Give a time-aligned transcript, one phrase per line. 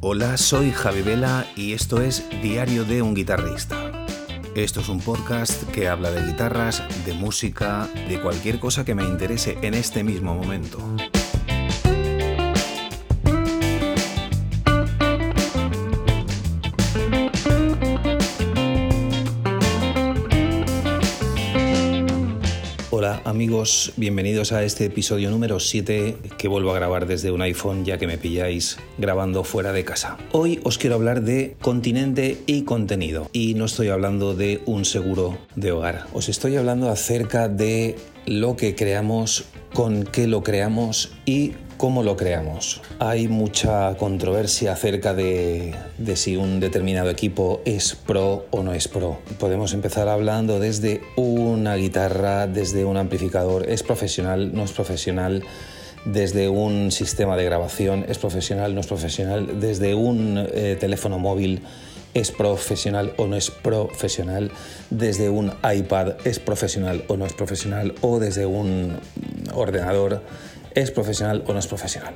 [0.00, 3.90] Hola, soy Javi Vela y esto es Diario de un guitarrista.
[4.54, 9.02] Esto es un podcast que habla de guitarras, de música, de cualquier cosa que me
[9.02, 10.78] interese en este mismo momento.
[23.28, 27.98] Amigos, bienvenidos a este episodio número 7 que vuelvo a grabar desde un iPhone ya
[27.98, 30.16] que me pilláis grabando fuera de casa.
[30.32, 35.36] Hoy os quiero hablar de continente y contenido y no estoy hablando de un seguro
[35.56, 36.06] de hogar.
[36.14, 42.16] Os estoy hablando acerca de lo que creamos, con qué lo creamos y cómo lo
[42.16, 42.82] creamos.
[42.98, 48.88] Hay mucha controversia acerca de, de, si un determinado equipo es pro o no es
[48.88, 49.18] pro.
[49.38, 55.44] Podemos empezar hablando desde una guitarra, desde un amplificador, es profesional, no es profesional
[56.04, 61.62] desde un sistema de grabación, es profesional, no es profesional, desde un eh, teléfono móvil,
[62.14, 64.50] es profesional o no es profesional,
[64.90, 68.98] desde un iPad, es profesional o no es profesional, o desde un
[69.54, 70.22] ordenador,
[70.74, 72.14] ¿Es profesional o no es profesional?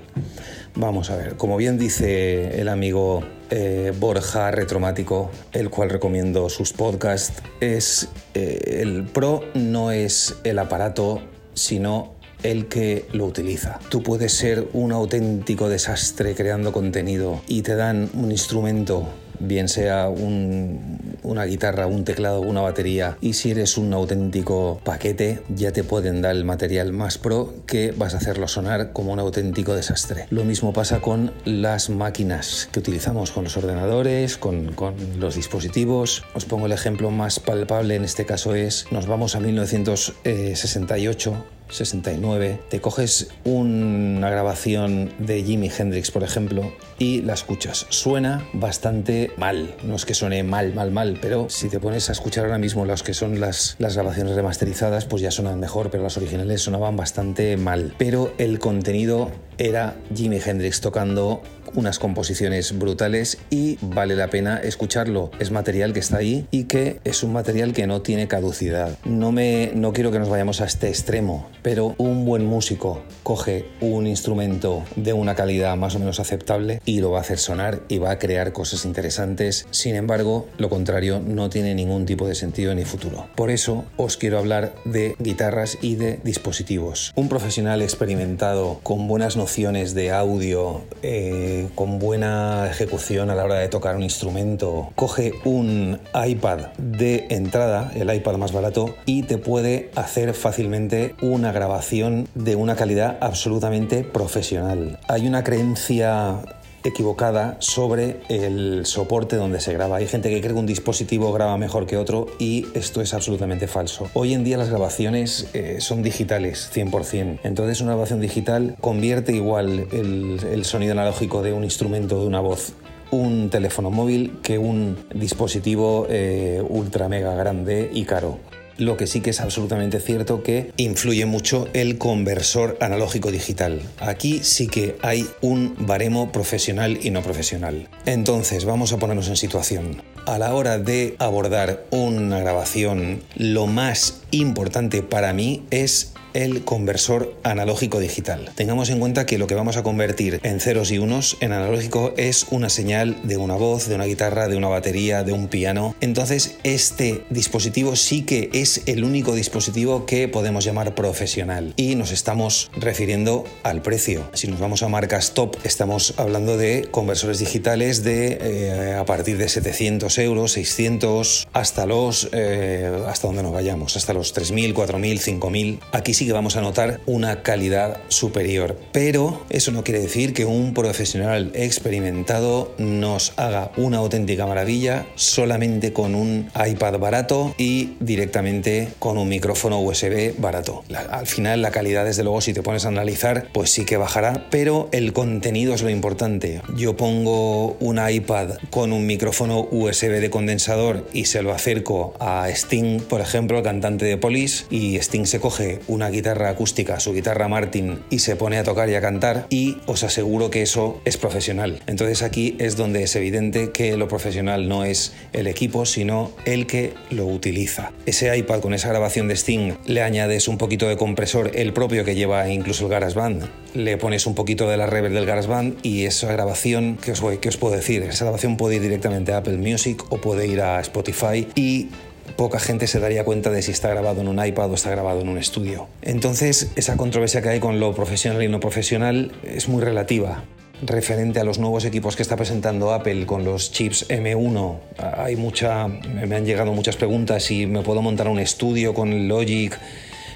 [0.74, 6.72] Vamos a ver, como bien dice el amigo eh, Borja Retromático, el cual recomiendo sus
[6.72, 11.20] podcasts, es eh, el pro no es el aparato,
[11.54, 13.78] sino el que lo utiliza.
[13.88, 19.08] Tú puedes ser un auténtico desastre creando contenido y te dan un instrumento
[19.42, 25.72] bien sea una guitarra, un teclado, una batería, y si eres un auténtico paquete, ya
[25.72, 29.74] te pueden dar el material más pro que vas a hacerlo sonar como un auténtico
[29.74, 30.26] desastre.
[30.30, 36.24] Lo mismo pasa con las máquinas que utilizamos, con los ordenadores, con, con los dispositivos.
[36.34, 42.60] Os pongo el ejemplo más palpable en este caso es, nos vamos a 1968 69,
[42.68, 47.86] te coges una grabación de Jimi Hendrix, por ejemplo, y la escuchas.
[47.88, 49.74] Suena bastante mal.
[49.82, 52.84] No es que suene mal, mal, mal, pero si te pones a escuchar ahora mismo
[52.84, 56.96] las que son las, las grabaciones remasterizadas, pues ya suenan mejor, pero las originales sonaban
[56.96, 57.94] bastante mal.
[57.98, 61.42] Pero el contenido era Jimi Hendrix tocando
[61.74, 65.30] unas composiciones brutales y vale la pena escucharlo.
[65.38, 68.98] Es material que está ahí y que es un material que no tiene caducidad.
[69.04, 73.66] No me no quiero que nos vayamos a este extremo, pero un buen músico coge
[73.80, 77.82] un instrumento de una calidad más o menos aceptable y lo va a hacer sonar
[77.88, 79.66] y va a crear cosas interesantes.
[79.70, 83.28] Sin embargo, lo contrario no tiene ningún tipo de sentido ni futuro.
[83.34, 87.12] Por eso os quiero hablar de guitarras y de dispositivos.
[87.14, 93.56] Un profesional experimentado con buenas nociones de audio, eh, con buena ejecución a la hora
[93.56, 99.38] de tocar un instrumento, coge un iPad de entrada, el iPad más barato, y te
[99.38, 104.98] puede hacer fácilmente una grabación de una calidad absolutamente profesional.
[105.08, 106.40] Hay una creencia
[106.84, 109.96] equivocada sobre el soporte donde se graba.
[109.96, 113.68] Hay gente que cree que un dispositivo graba mejor que otro y esto es absolutamente
[113.68, 114.10] falso.
[114.14, 117.40] Hoy en día las grabaciones eh, son digitales, 100%.
[117.42, 122.72] Entonces una grabación digital convierte igual el, sonido analógico de un instrumento, de una voz,
[123.10, 128.38] un teléfono móvil que un dispositivo eh, ultra mega grande y caro.
[128.78, 133.80] Lo que sí que es absolutamente cierto que influye mucho el conversor analógico digital.
[133.98, 137.88] Aquí sí que hay un baremo profesional y no profesional.
[138.06, 140.02] Entonces, vamos a ponernos en situación.
[140.24, 147.34] A la hora de abordar una grabación, lo más importante para mí es el conversor
[147.42, 148.50] analógico digital.
[148.54, 152.14] Tengamos en cuenta que lo que vamos a convertir en ceros y unos en analógico
[152.16, 155.94] es una señal de una voz, de una guitarra, de una batería, de un piano.
[156.00, 162.12] Entonces este dispositivo sí que es el único dispositivo que podemos llamar profesional y nos
[162.12, 164.28] estamos refiriendo al precio.
[164.32, 169.38] Si nos vamos a marcas top estamos hablando de conversores digitales de eh, a partir
[169.38, 175.40] de 700 euros, 600 hasta los eh, hasta donde nos vayamos, hasta los 3.000, 4.000,
[175.40, 175.78] 5.000.
[175.92, 178.76] Aquí sí que vamos a notar una calidad superior.
[178.92, 185.92] Pero eso no quiere decir que un profesional experimentado nos haga una auténtica maravilla solamente
[185.92, 190.84] con un iPad barato y directamente con un micrófono USB barato.
[191.10, 194.46] al final la calidad desde luego si te pones a analizar pues sí que bajará,
[194.50, 196.62] pero el contenido es lo importante.
[196.76, 202.14] Yo pongo un iPad con un micrófono USB USB de condensador y se lo acerco
[202.18, 206.98] a Sting, por ejemplo, el cantante de Police, y Sting se coge una guitarra acústica,
[207.00, 210.62] su guitarra Martin, y se pone a tocar y a cantar, y os aseguro que
[210.62, 211.80] eso es profesional.
[211.86, 216.66] Entonces aquí es donde es evidente que lo profesional no es el equipo, sino el
[216.66, 217.92] que lo utiliza.
[218.06, 222.04] Ese iPad con esa grabación de Sting le añades un poquito de compresor, el propio
[222.04, 226.04] que lleva incluso el GarageBand, le pones un poquito de la reverb del GarageBand y
[226.04, 228.02] esa grabación, ¿qué os, os puedo decir?
[228.02, 231.88] Esa grabación puede ir directamente a Apple Music o puede ir a Spotify y
[232.36, 235.20] poca gente se daría cuenta de si está grabado en un iPad o está grabado
[235.20, 235.88] en un estudio.
[236.02, 240.44] Entonces, esa controversia que hay con lo profesional y no profesional es muy relativa.
[240.84, 245.86] Referente a los nuevos equipos que está presentando Apple con los chips M1, hay mucha,
[245.86, 249.78] me han llegado muchas preguntas si me puedo montar un estudio con Logic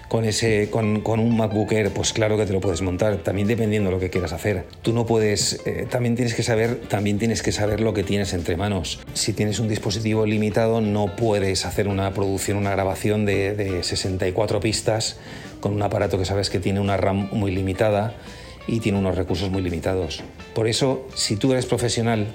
[0.09, 3.91] con, ese, con, un MacBook Air, pues claro que te lo puedes montar, también dependiendo
[3.91, 4.65] de lo que quieras hacer.
[4.83, 8.33] Tú no puedes, eh, también tienes que saber, también tienes que saber lo que tienes
[8.33, 9.01] entre manos.
[9.15, 14.61] Si tienes un dispositivo limitado, no puedes hacer una producción, una grabación de, de 64
[14.61, 15.19] pistas
[15.61, 18.15] con un aparato que sabes que tiene una RAM muy limitada
[18.67, 20.23] y tiene unos recursos muy limitados.
[20.55, 22.29] Por eso, si tú eres profesional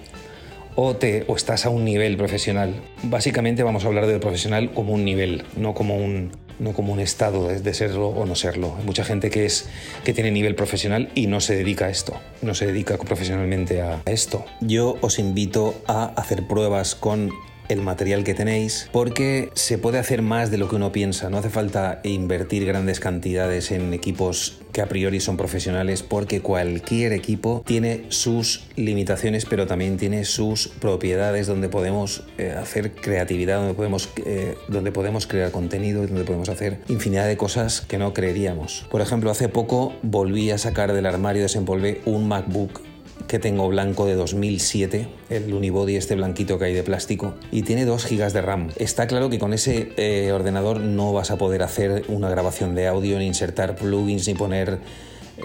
[0.75, 2.73] o, te, o estás a un nivel profesional,
[3.03, 6.99] básicamente vamos a hablar del profesional como un nivel, no como un, no como un
[6.99, 8.75] estado de, serlo o no serlo.
[8.77, 9.67] Hay mucha gente que, es,
[10.03, 14.01] que tiene nivel profesional y no se dedica a esto, no se dedica profesionalmente a
[14.05, 14.45] esto.
[14.61, 17.31] Yo os invito a hacer pruebas con
[17.69, 21.29] el material que tenéis, porque se puede hacer más de lo que uno piensa.
[21.29, 27.13] No hace falta invertir grandes cantidades en equipos que a priori son profesionales, porque cualquier
[27.13, 33.73] equipo tiene sus limitaciones, pero también tiene sus propiedades donde podemos eh, hacer creatividad, donde
[33.73, 38.13] podemos, eh, donde podemos crear contenido y donde podemos hacer infinidad de cosas que no
[38.13, 38.85] creeríamos.
[38.89, 42.90] Por ejemplo, hace poco volví a sacar del armario, desempolvé un MacBook
[43.27, 47.85] que tengo blanco de 2007, el unibody este blanquito que hay de plástico, y tiene
[47.85, 48.69] 2 GB de RAM.
[48.77, 52.87] Está claro que con ese eh, ordenador no vas a poder hacer una grabación de
[52.87, 54.79] audio, ni insertar plugins, ni poner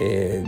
[0.01, 0.45] eh,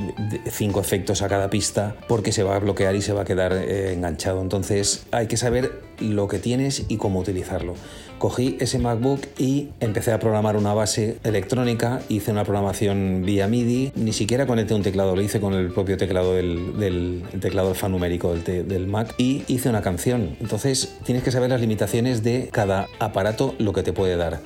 [0.51, 3.53] cinco efectos a cada pista porque se va a bloquear y se va a quedar
[3.53, 4.41] eh, enganchado.
[4.41, 7.75] Entonces hay que saber lo que tienes y cómo utilizarlo.
[8.19, 13.93] Cogí ese MacBook y empecé a programar una base electrónica, hice una programación vía MIDI,
[13.95, 18.67] ni siquiera conecté un teclado, lo hice con el propio teclado del, teclado alfanumérico del,
[18.67, 20.37] del Mac y hice una canción.
[20.41, 24.41] Entonces tienes que saber las limitaciones de cada aparato, lo que te puede dar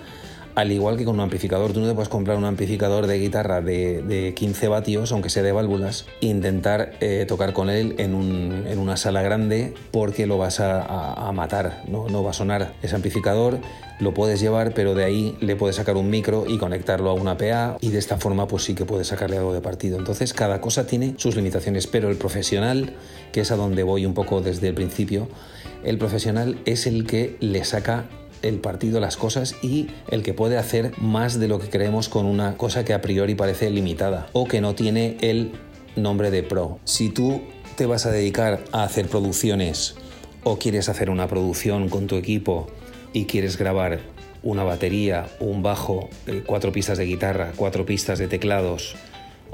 [0.55, 3.61] al igual que con un amplificador, tú no te puedes comprar un amplificador de guitarra
[3.61, 8.97] de, 15 vatios, aunque sea de válvulas, e intentar eh, tocar con él en, una
[8.97, 12.09] sala grande porque lo vas a, matar, ¿no?
[12.09, 13.59] no va a sonar ese amplificador,
[14.01, 17.37] lo puedes llevar, pero de ahí le puedes sacar un micro y conectarlo a una
[17.37, 19.99] PA y de esta forma pues sí que puedes sacarle algo de partido.
[19.99, 22.95] Entonces cada cosa tiene sus limitaciones, pero el profesional,
[23.31, 25.29] que es a donde voy un poco desde el principio,
[25.85, 28.07] el profesional es el que le saca
[28.43, 32.27] el partido las cosas y el que puede hacer más de lo que creemos con
[32.27, 35.53] una cosa que a priori parece limitada o que no tiene el
[35.97, 36.79] nombre de pro.
[36.85, 37.43] Si tú
[37.77, 39.95] te vas a dedicar a hacer producciones
[40.45, 42.69] o quieres hacer una producción con tu equipo
[43.13, 44.01] y quieres grabar
[44.43, 48.97] una batería, un bajo, eh, cuatro pistas de guitarra, cuatro pistas de teclados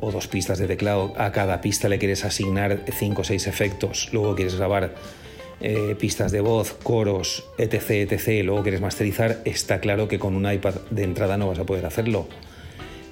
[0.01, 4.09] o dos pistas de teclado, a cada pista le quieres asignar cinco o seis efectos,
[4.13, 4.95] luego quieres grabar
[5.61, 10.51] eh, pistas de voz, coros, etc, etc, luego quieres masterizar, está claro que con un
[10.51, 12.29] iPad de entrada no vas a poder hacerlo.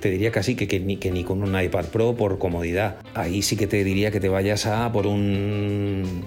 [0.00, 2.96] Te diría casi que, que, ni, que ni con un iPad Pro por comodidad.
[3.14, 6.22] Ahí sí que te diría que te vayas a por un,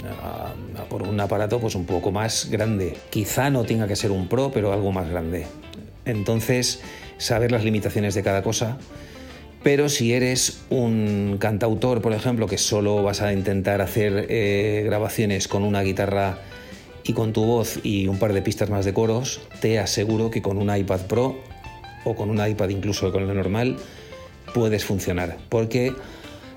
[0.89, 2.97] por un aparato pues un poco más grande.
[3.09, 5.45] Quizá no tenga que ser un Pro, pero algo más grande.
[6.03, 6.81] Entonces,
[7.17, 8.79] saber las limitaciones de cada cosa
[9.63, 15.47] pero si eres un cantautor, por ejemplo, que solo vas a intentar hacer eh, grabaciones
[15.47, 16.39] con una guitarra
[17.03, 20.41] y con tu voz y un par de pistas más de coros, te aseguro que
[20.41, 21.39] con un iPad Pro
[22.05, 23.77] o con un iPad incluso con lo normal
[24.53, 25.37] puedes funcionar.
[25.49, 25.93] Porque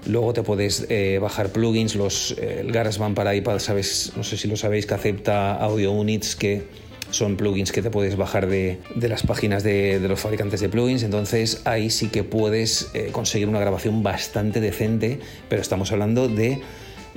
[0.07, 4.37] luego te puedes eh, bajar plugins, los, eh, el GarageBand para iPad, sabes, no sé
[4.37, 6.67] si lo sabéis, que acepta audio units que
[7.13, 11.63] son plugins que te puedes bajar de, las páginas de, los fabricantes de plugins, entonces
[11.65, 16.61] ahí sí que puedes eh, conseguir una grabación bastante decente, pero estamos hablando de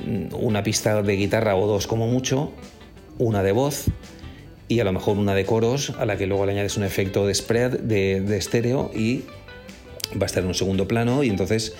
[0.05, 2.51] mm, una pista de guitarra o dos como mucho,
[3.17, 3.85] una de voz
[4.67, 7.25] y a lo mejor una de coros a la que luego le añades un efecto
[7.25, 9.23] de spread de, de estéreo y
[10.13, 11.73] va a estar en un segundo plano y entonces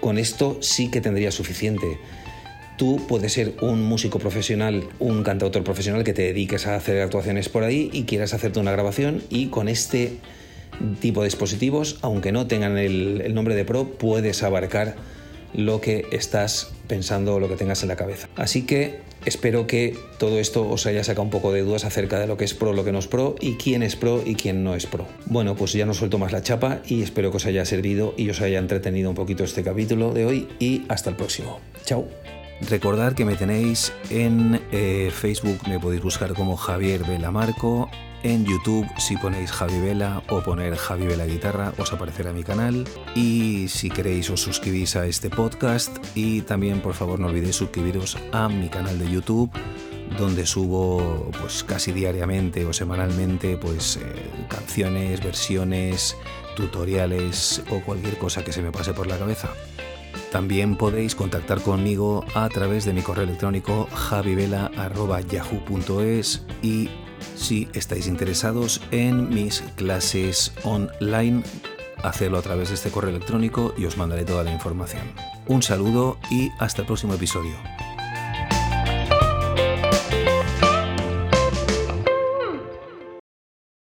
[0.00, 1.98] con esto sí que tendría suficiente
[2.80, 7.50] tú puedes ser un músico profesional, un cantautor profesional que te dediques a hacer actuaciones
[7.50, 10.16] por ahí y quieras hacerte una grabación y con este
[10.98, 14.96] tipo de dispositivos, aunque no tengan el, nombre de Pro, puedes abarcar
[15.52, 18.30] lo que estás pensando o lo que tengas en la cabeza.
[18.34, 22.26] Así que espero que todo esto os haya sacado un poco de dudas acerca de
[22.26, 24.64] lo que es pro, lo que no es pro y quién es pro y quién
[24.64, 25.06] no es pro.
[25.26, 28.30] Bueno, pues ya no suelto más la chapa y espero que os haya servido y
[28.30, 31.60] os haya entretenido un poquito este capítulo de hoy y hasta el próximo.
[31.84, 32.08] Chao.
[32.68, 37.90] Recordad que me tenéis en eh, Facebook, me podéis buscar como Javier Velamarco.
[38.22, 42.86] En YouTube, si ponéis Javi Vela o poner Javi Vela Guitarra, os aparecerá mi canal.
[43.14, 45.96] Y si queréis, os suscribís a este podcast.
[46.14, 49.50] Y también, por favor, no olvidéis suscribiros a mi canal de YouTube
[50.18, 54.02] donde subo pues casi diariamente o semanalmente pues eh,
[54.48, 56.16] canciones, versiones,
[56.56, 59.50] tutoriales o cualquier cosa que se me pase por la cabeza.
[60.30, 66.88] También podéis contactar conmigo a través de mi correo electrónico javivela.yahoo.es y
[67.36, 71.42] si estáis interesados en mis clases online,
[72.02, 75.02] hacedlo a través de este correo electrónico y os mandaré toda la información.
[75.46, 77.56] Un saludo y hasta el próximo episodio.